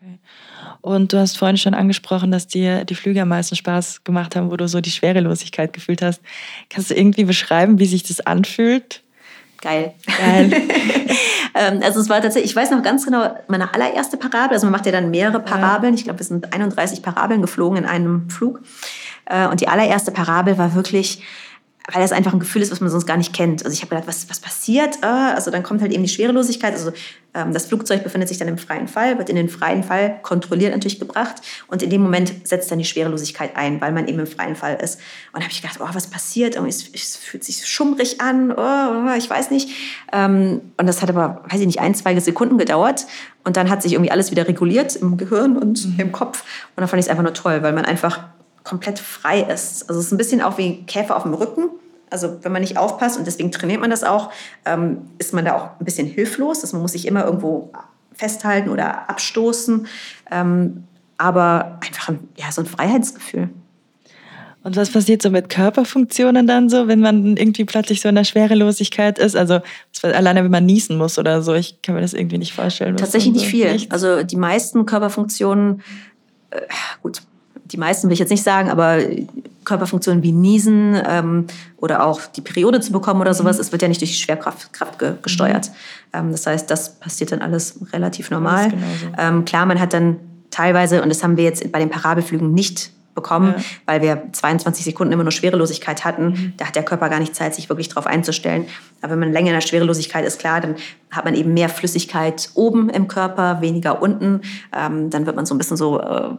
[0.00, 0.18] Okay.
[0.80, 4.50] Und du hast vorhin schon angesprochen, dass dir die Flüge am meisten Spaß gemacht haben,
[4.50, 6.20] wo du so die Schwerelosigkeit gefühlt hast.
[6.70, 9.02] Kannst du irgendwie beschreiben, wie sich das anfühlt?
[9.62, 9.94] Geil.
[10.06, 10.50] Geil.
[11.54, 14.72] Ähm, also es war tatsächlich, ich weiß noch ganz genau, meine allererste Parabel, also man
[14.72, 18.62] macht ja dann mehrere Parabeln, ich glaube, wir sind 31 Parabeln geflogen in einem Flug.
[19.26, 21.22] Äh, und die allererste Parabel war wirklich
[21.90, 23.64] weil das einfach ein Gefühl ist, was man sonst gar nicht kennt.
[23.64, 25.02] Also ich habe gedacht, was, was passiert?
[25.02, 26.74] Ah, also dann kommt halt eben die Schwerelosigkeit.
[26.74, 26.92] Also
[27.34, 30.72] ähm, das Flugzeug befindet sich dann im freien Fall, wird in den freien Fall kontrolliert
[30.72, 31.36] natürlich gebracht
[31.68, 34.78] und in dem Moment setzt dann die Schwerelosigkeit ein, weil man eben im freien Fall
[34.82, 35.00] ist.
[35.32, 36.56] Und da habe ich gedacht, oh, was passiert?
[36.56, 39.70] Es, es, fühlt sich schummrig an, oh, ich weiß nicht.
[40.12, 43.06] Ähm, und das hat aber, weiß ich nicht, ein, zwei Sekunden gedauert
[43.44, 45.94] und dann hat sich irgendwie alles wieder reguliert im Gehirn und mhm.
[45.98, 46.42] im Kopf.
[46.42, 48.20] Und dann fand ich es einfach nur toll, weil man einfach
[48.64, 49.88] komplett frei ist.
[49.88, 51.70] Also es ist ein bisschen auch wie Käfer auf dem Rücken.
[52.10, 54.30] Also wenn man nicht aufpasst und deswegen trainiert man das auch,
[54.64, 56.62] ähm, ist man da auch ein bisschen hilflos.
[56.62, 57.72] Also man muss sich immer irgendwo
[58.14, 59.86] festhalten oder abstoßen.
[60.30, 60.84] Ähm,
[61.18, 63.48] aber einfach ein, ja, so ein Freiheitsgefühl.
[64.64, 68.24] Und was passiert so mit Körperfunktionen dann so, wenn man irgendwie plötzlich so in der
[68.24, 69.34] Schwerelosigkeit ist?
[69.34, 69.60] Also
[70.02, 72.96] alleine wenn man niesen muss oder so, ich kann mir das irgendwie nicht vorstellen.
[72.96, 73.72] Tatsächlich nicht so viel.
[73.72, 73.90] Nichts.
[73.90, 75.82] Also die meisten Körperfunktionen,
[76.50, 76.60] äh,
[77.02, 77.22] gut,
[77.64, 78.98] die meisten will ich jetzt nicht sagen, aber
[79.64, 81.46] Körperfunktionen wie Niesen ähm,
[81.76, 83.62] oder auch die Periode zu bekommen oder sowas, mhm.
[83.62, 85.68] es wird ja nicht durch die Schwerkraft Kraft ge gesteuert.
[85.68, 86.18] Mhm.
[86.18, 88.72] Ähm, das heißt, das passiert dann alles relativ normal.
[89.18, 90.16] Ähm, klar, man hat dann
[90.50, 93.64] teilweise, und das haben wir jetzt bei den Parabelflügen nicht bekommen, ja.
[93.86, 96.28] weil wir 22 Sekunden immer nur Schwerelosigkeit hatten.
[96.28, 96.52] Mhm.
[96.56, 98.66] Da hat der Körper gar nicht Zeit, sich wirklich darauf einzustellen.
[99.02, 100.76] Aber wenn man länger in der Schwerelosigkeit ist, klar, dann
[101.10, 104.40] hat man eben mehr Flüssigkeit oben im Körper, weniger unten.
[104.74, 106.30] Ähm, dann wird man so ein bisschen so äh,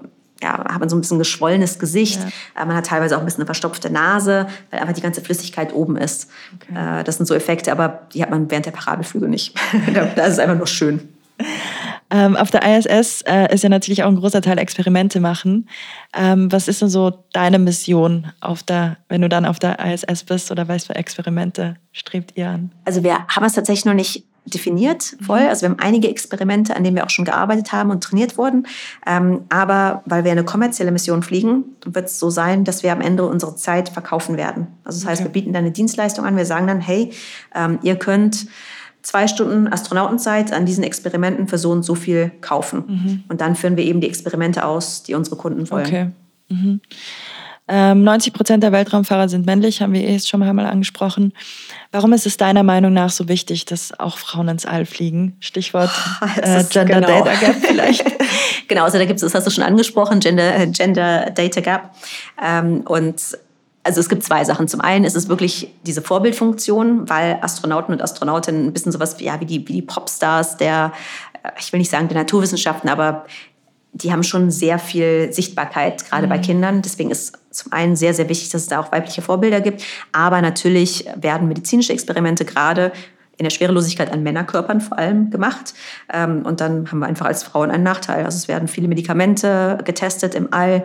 [0.43, 2.19] ja, hat man so ein bisschen geschwollenes Gesicht.
[2.55, 2.61] Ja.
[2.61, 5.73] Äh, man hat teilweise auch ein bisschen eine verstopfte Nase, weil einfach die ganze Flüssigkeit
[5.73, 6.29] oben ist.
[6.55, 6.99] Okay.
[6.99, 9.55] Äh, das sind so Effekte, aber die hat man während der Parabelflüge nicht.
[10.15, 11.09] das ist einfach nur schön.
[12.11, 15.67] Ähm, auf der ISS äh, ist ja natürlich auch ein großer Teil Experimente machen.
[16.15, 20.23] Ähm, was ist denn so deine Mission, auf der, wenn du dann auf der ISS
[20.23, 22.71] bist oder weißt, für Experimente strebt ihr an?
[22.85, 25.41] Also wir haben es tatsächlich noch nicht definiert voll.
[25.41, 25.47] Mhm.
[25.47, 28.67] Also wir haben einige Experimente, an denen wir auch schon gearbeitet haben und trainiert wurden.
[29.05, 33.01] Ähm, aber weil wir eine kommerzielle Mission fliegen, wird es so sein, dass wir am
[33.01, 34.67] Ende unsere Zeit verkaufen werden.
[34.83, 35.29] Also das heißt, okay.
[35.29, 36.35] wir bieten dann eine Dienstleistung an.
[36.35, 37.11] Wir sagen dann, hey,
[37.55, 38.47] ähm, ihr könnt
[39.01, 42.83] zwei Stunden Astronautenzeit an diesen Experimenten für so und so viel kaufen.
[42.87, 43.23] Mhm.
[43.29, 45.85] Und dann führen wir eben die Experimente aus, die unsere Kunden wollen.
[45.85, 46.07] Okay.
[46.49, 46.81] Mhm.
[47.67, 51.33] Ähm, 90 Prozent der Weltraumfahrer sind männlich, haben wir eh schon mal angesprochen.
[51.91, 55.37] Warum ist es deiner Meinung nach so wichtig, dass auch Frauen ins All fliegen?
[55.39, 55.89] Stichwort
[56.41, 57.23] äh, Gender genau.
[57.23, 58.03] Data Gap vielleicht.
[58.67, 61.91] genau, also da gibt es, das hast du schon angesprochen, Gender, äh, Gender Data Gap.
[62.43, 63.21] Ähm, und
[63.83, 64.67] also es gibt zwei Sachen.
[64.67, 69.39] Zum einen ist es wirklich diese Vorbildfunktion, weil Astronauten und Astronautinnen ein bisschen sowas ja,
[69.39, 70.91] wie, die, wie die Popstars der,
[71.43, 73.25] äh, ich will nicht sagen der Naturwissenschaften, aber
[73.93, 76.29] die haben schon sehr viel Sichtbarkeit, gerade mhm.
[76.29, 76.81] bei Kindern.
[76.81, 79.83] Deswegen ist zum einen sehr, sehr wichtig, dass es da auch weibliche Vorbilder gibt.
[80.11, 82.91] Aber natürlich werden medizinische Experimente gerade
[83.37, 85.73] in der Schwerelosigkeit an Männerkörpern vor allem gemacht.
[86.11, 88.25] Ähm, und dann haben wir einfach als Frauen einen Nachteil.
[88.25, 90.83] Also es werden viele Medikamente getestet im All.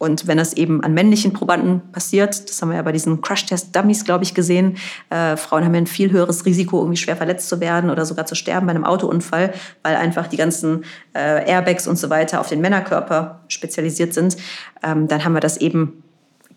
[0.00, 4.06] Und wenn das eben an männlichen Probanden passiert, das haben wir ja bei diesen Crash-Test-Dummies,
[4.06, 4.78] glaube ich, gesehen,
[5.10, 8.24] äh, Frauen haben ja ein viel höheres Risiko, irgendwie schwer verletzt zu werden oder sogar
[8.24, 12.48] zu sterben bei einem Autounfall, weil einfach die ganzen äh, Airbags und so weiter auf
[12.48, 14.38] den Männerkörper spezialisiert sind.
[14.82, 16.02] Ähm, dann haben wir das eben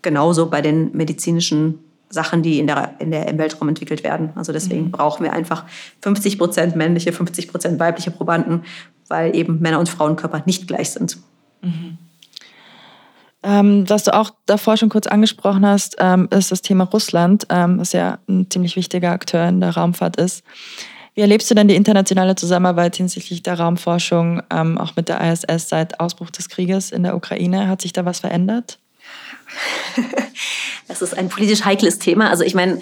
[0.00, 4.30] genauso bei den medizinischen Sachen, die in der, in der, im Weltraum entwickelt werden.
[4.36, 4.90] Also deswegen mhm.
[4.92, 5.66] brauchen wir einfach
[6.00, 8.62] 50 Prozent männliche, 50 Prozent weibliche Probanden,
[9.08, 11.18] weil eben Männer- und Frauenkörper nicht gleich sind.
[11.60, 11.98] Mhm.
[13.44, 17.78] Ähm, was du auch davor schon kurz angesprochen hast, ähm, ist das Thema Russland, ähm,
[17.78, 20.42] was ja ein ziemlich wichtiger Akteur in der Raumfahrt ist.
[21.14, 25.68] Wie erlebst du denn die internationale Zusammenarbeit hinsichtlich der Raumforschung, ähm, auch mit der ISS
[25.68, 27.68] seit Ausbruch des Krieges in der Ukraine?
[27.68, 28.78] Hat sich da was verändert?
[30.86, 32.28] Das ist ein politisch heikles Thema.
[32.28, 32.78] Also ich meine,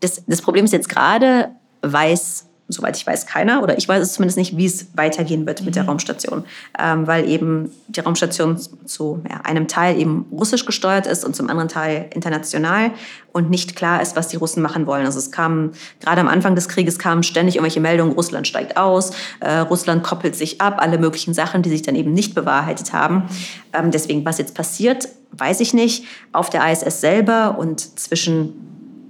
[0.00, 1.50] das, das Problem ist jetzt gerade,
[1.82, 5.60] weiß soweit ich weiß, keiner oder ich weiß es zumindest nicht, wie es weitergehen wird
[5.60, 5.66] mhm.
[5.66, 5.90] mit der mhm.
[5.90, 6.44] Raumstation,
[6.78, 11.48] ähm, weil eben die Raumstation zu ja, einem Teil eben russisch gesteuert ist und zum
[11.48, 12.90] anderen Teil international
[13.32, 15.06] und nicht klar ist, was die Russen machen wollen.
[15.06, 19.12] Also es kam gerade am Anfang des Krieges kamen ständig irgendwelche Meldungen, Russland steigt aus,
[19.40, 23.24] äh, Russland koppelt sich ab, alle möglichen Sachen, die sich dann eben nicht bewahrheitet haben.
[23.72, 26.04] Ähm, deswegen, was jetzt passiert, weiß ich nicht.
[26.32, 28.52] Auf der ISS selber und zwischen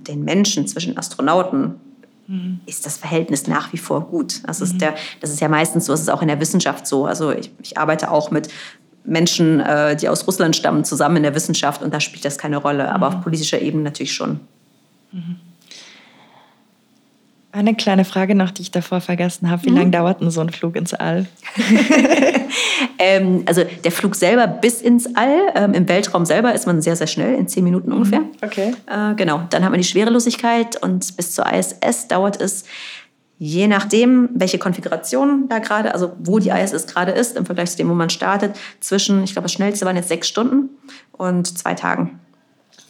[0.07, 1.81] den Menschen, zwischen Astronauten.
[2.67, 4.41] Ist das Verhältnis nach wie vor gut.
[4.47, 4.67] Das, mhm.
[4.67, 7.05] ist der, das ist ja meistens so, es ist auch in der Wissenschaft so.
[7.07, 8.49] Also ich, ich arbeite auch mit
[9.05, 12.59] Menschen, äh, die aus Russland stammen, zusammen in der Wissenschaft und da spielt das keine
[12.59, 13.17] Rolle, aber mhm.
[13.17, 14.41] auf politischer Ebene natürlich schon.
[15.11, 15.37] Mhm.
[17.55, 19.65] Eine kleine Frage noch, die ich davor vergessen habe.
[19.65, 19.77] Wie mhm.
[19.77, 21.27] lange dauert denn so ein Flug ins All?
[22.99, 26.97] ähm, also der Flug selber bis ins All, ähm, im Weltraum selber ist man sehr,
[26.97, 27.97] sehr schnell, in zehn Minuten mhm.
[27.97, 28.23] ungefähr.
[28.43, 28.75] Okay.
[28.87, 32.65] Äh, genau, dann hat man die Schwerelosigkeit und bis zur ISS dauert es
[33.45, 37.77] je nachdem, welche Konfiguration da gerade, also wo die ISS gerade ist, im Vergleich zu
[37.77, 40.71] dem, wo man startet, zwischen, ich glaube, das schnellste waren jetzt sechs Stunden
[41.11, 42.21] und zwei Tagen.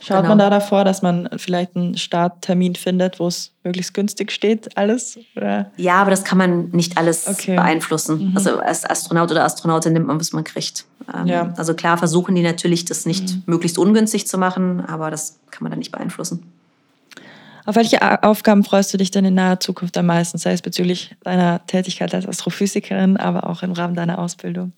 [0.05, 0.31] Schaut Genau.
[0.31, 5.17] man da davor, dass man vielleicht einen Starttermin findet, wo es möglichst günstig steht, alles?
[5.37, 5.71] Oder?
[5.77, 7.55] Ja, aber das kann man nicht alles Okay.
[7.55, 8.31] beeinflussen.
[8.31, 8.37] Mhm.
[8.37, 10.87] Also als Astronaut oder Astronautin nimmt man, was man kriegt.
[11.15, 11.55] Ähm, Ja.
[11.57, 13.43] Also klar versuchen die natürlich, das nicht Mhm.
[13.47, 16.43] möglichst ungünstig zu machen, aber das kann man dann nicht beeinflussen.
[17.65, 21.15] Auf welche Aufgaben freust du dich denn in naher Zukunft am meisten, sei es bezüglich
[21.23, 24.73] deiner Tätigkeit als Astrophysikerin, aber auch im Rahmen deiner Ausbildung?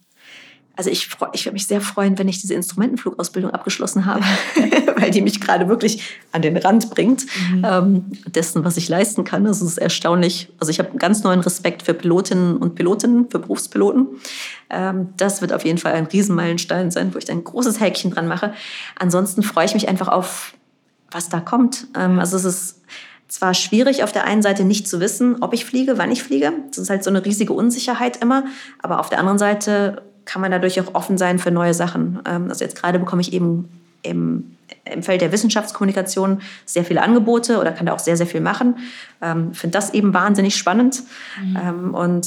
[0.77, 4.25] Also ich, freu- ich würde mich sehr freuen, wenn ich diese Instrumentenflugausbildung abgeschlossen habe,
[4.97, 7.27] weil die mich gerade wirklich an den Rand bringt
[7.63, 9.45] ähm, dessen, was ich leisten kann.
[9.45, 10.49] Das ist erstaunlich.
[10.59, 14.09] Also ich habe einen ganz neuen Respekt für Pilotinnen und Pilotinnen, für Berufspiloten.
[14.71, 18.11] Ähm, das wird auf jeden Fall ein Riesenmeilenstein sein, wo ich da ein großes Häkchen
[18.11, 18.53] dran mache.
[18.99, 20.55] Ansonsten freue ich mich einfach auf,
[21.11, 21.87] was da kommt.
[21.97, 22.81] Ähm, also es ist
[23.29, 26.53] zwar schwierig, auf der einen Seite nicht zu wissen, ob ich fliege, wann ich fliege.
[26.69, 28.45] Das ist halt so eine riesige Unsicherheit immer.
[28.83, 32.21] Aber auf der anderen Seite kann man dadurch auch offen sein für neue Sachen.
[32.27, 33.69] Ähm, Also jetzt gerade bekomme ich eben
[34.03, 38.41] im, im Feld der Wissenschaftskommunikation sehr viele Angebote oder kann da auch sehr, sehr viel
[38.41, 38.77] machen.
[39.23, 41.03] Ähm, Finde das eben wahnsinnig spannend
[41.57, 42.27] ähm, und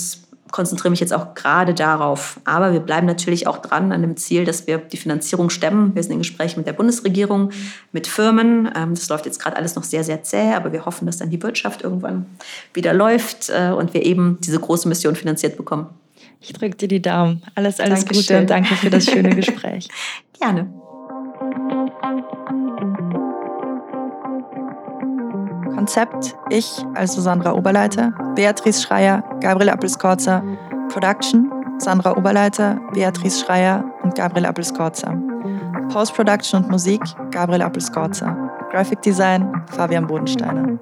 [0.51, 2.39] konzentriere mich jetzt auch gerade darauf.
[2.45, 5.93] Aber wir bleiben natürlich auch dran an dem Ziel, dass wir die Finanzierung stemmen.
[5.93, 7.51] Wir sind in Gesprächen mit der Bundesregierung,
[7.91, 8.69] mit Firmen.
[8.75, 11.29] Ähm, Das läuft jetzt gerade alles noch sehr, sehr zäh, aber wir hoffen, dass dann
[11.29, 12.25] die Wirtschaft irgendwann
[12.73, 15.87] wieder läuft äh, und wir eben diese große Mission finanziert bekommen.
[16.39, 17.43] Ich drücke dir die Daumen.
[17.55, 18.39] Alles, alles Gute Dankeschön.
[18.39, 19.87] und danke für das schöne Gespräch.
[20.39, 20.71] Gerne.
[25.75, 30.43] Konzept, ich, also Sandra Oberleiter, Beatrice Schreier, Gabriel Appelskorzer,
[30.89, 35.17] Production, Sandra Oberleiter, Beatrice Schreier und Gabriel Appelskorzer.
[35.89, 38.35] Post-Production und Musik, Gabriel Appelskorzer.
[38.71, 40.77] Graphic Design, Fabian Bodensteiner.